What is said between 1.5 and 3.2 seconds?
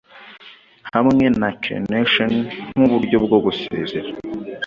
crenation nk'uburyo